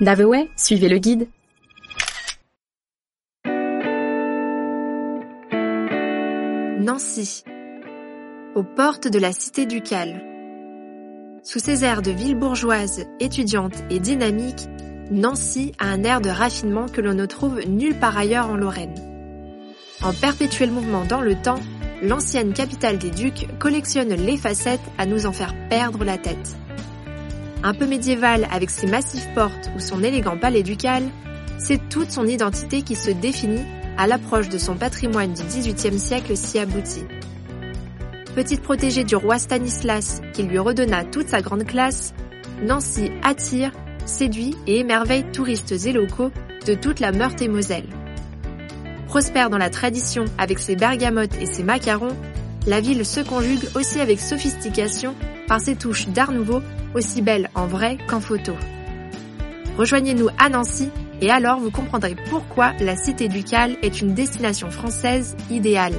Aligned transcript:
Daveway, 0.00 0.48
suivez 0.56 0.88
le 0.88 0.96
guide. 0.96 1.28
Nancy, 6.80 7.44
aux 8.54 8.62
portes 8.62 9.08
de 9.08 9.18
la 9.18 9.32
cité 9.32 9.66
ducale. 9.66 10.24
Sous 11.42 11.58
ses 11.58 11.84
airs 11.84 12.00
de 12.00 12.10
ville 12.10 12.34
bourgeoise, 12.34 13.04
étudiante 13.20 13.74
et 13.90 14.00
dynamique, 14.00 14.68
Nancy 15.10 15.72
a 15.78 15.88
un 15.88 16.02
air 16.02 16.22
de 16.22 16.30
raffinement 16.30 16.86
que 16.88 17.02
l'on 17.02 17.12
ne 17.12 17.26
trouve 17.26 17.60
nulle 17.68 17.98
part 17.98 18.16
ailleurs 18.16 18.48
en 18.48 18.56
Lorraine. 18.56 18.94
En 20.02 20.14
perpétuel 20.14 20.70
mouvement 20.70 21.04
dans 21.04 21.20
le 21.20 21.34
temps, 21.34 21.60
l'ancienne 22.02 22.54
capitale 22.54 22.96
des 22.96 23.10
ducs 23.10 23.48
collectionne 23.58 24.14
les 24.14 24.38
facettes 24.38 24.80
à 24.96 25.04
nous 25.04 25.26
en 25.26 25.32
faire 25.32 25.54
perdre 25.68 26.04
la 26.04 26.16
tête. 26.16 26.56
Un 27.62 27.74
peu 27.74 27.86
médiévale 27.86 28.48
avec 28.50 28.70
ses 28.70 28.86
massives 28.86 29.26
portes 29.34 29.70
ou 29.76 29.80
son 29.80 30.02
élégant 30.02 30.38
palais 30.38 30.62
ducal, 30.62 31.02
c'est 31.58 31.88
toute 31.90 32.10
son 32.10 32.26
identité 32.26 32.82
qui 32.82 32.96
se 32.96 33.10
définit 33.10 33.64
à 33.98 34.06
l'approche 34.06 34.48
de 34.48 34.56
son 34.56 34.76
patrimoine 34.76 35.34
du 35.34 35.42
XVIIIe 35.42 35.98
siècle 35.98 36.36
si 36.36 36.58
abouti. 36.58 37.02
Petite 38.34 38.62
protégée 38.62 39.04
du 39.04 39.14
roi 39.14 39.38
Stanislas 39.38 40.22
qui 40.32 40.42
lui 40.42 40.58
redonna 40.58 41.04
toute 41.04 41.28
sa 41.28 41.42
grande 41.42 41.66
classe, 41.66 42.14
Nancy 42.62 43.10
attire, 43.22 43.72
séduit 44.06 44.56
et 44.66 44.78
émerveille 44.78 45.24
touristes 45.32 45.72
et 45.72 45.92
locaux 45.92 46.30
de 46.66 46.74
toute 46.74 47.00
la 47.00 47.12
Meurthe-et-Moselle. 47.12 47.88
Prospère 49.06 49.50
dans 49.50 49.58
la 49.58 49.70
tradition 49.70 50.24
avec 50.38 50.60
ses 50.60 50.76
bergamotes 50.76 51.36
et 51.40 51.46
ses 51.46 51.62
macarons, 51.62 52.16
la 52.66 52.80
ville 52.80 53.04
se 53.04 53.20
conjugue 53.20 53.68
aussi 53.74 54.00
avec 54.00 54.20
sophistication 54.20 55.14
par 55.50 55.60
ses 55.60 55.74
touches 55.74 56.06
d'art 56.06 56.30
nouveau 56.30 56.62
aussi 56.94 57.22
belles 57.22 57.50
en 57.56 57.66
vrai 57.66 57.98
qu'en 58.06 58.20
photo. 58.20 58.52
Rejoignez-nous 59.76 60.28
à 60.38 60.48
Nancy 60.48 60.90
et 61.20 61.28
alors 61.28 61.58
vous 61.58 61.72
comprendrez 61.72 62.14
pourquoi 62.28 62.72
la 62.78 62.94
cité 62.94 63.26
ducale 63.26 63.76
est 63.82 64.00
une 64.00 64.14
destination 64.14 64.70
française 64.70 65.36
idéale. 65.50 65.96